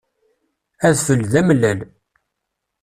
[0.87, 1.79] Adfel d amellal.